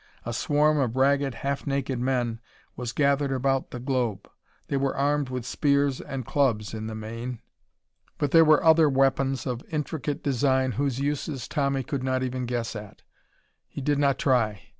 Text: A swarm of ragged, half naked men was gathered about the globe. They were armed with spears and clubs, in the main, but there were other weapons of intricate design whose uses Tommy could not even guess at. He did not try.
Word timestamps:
A 0.25 0.33
swarm 0.33 0.79
of 0.79 0.95
ragged, 0.95 1.35
half 1.45 1.67
naked 1.67 1.99
men 1.99 2.39
was 2.75 2.91
gathered 2.91 3.31
about 3.31 3.69
the 3.69 3.79
globe. 3.79 4.27
They 4.67 4.75
were 4.77 4.97
armed 4.97 5.29
with 5.29 5.45
spears 5.45 6.01
and 6.01 6.25
clubs, 6.25 6.73
in 6.73 6.87
the 6.87 6.95
main, 6.95 7.37
but 8.17 8.31
there 8.31 8.43
were 8.43 8.63
other 8.63 8.89
weapons 8.89 9.45
of 9.45 9.61
intricate 9.69 10.23
design 10.23 10.71
whose 10.71 10.97
uses 10.99 11.47
Tommy 11.47 11.83
could 11.83 12.01
not 12.03 12.23
even 12.23 12.47
guess 12.47 12.75
at. 12.75 13.03
He 13.69 13.79
did 13.79 13.99
not 13.99 14.17
try. 14.17 14.61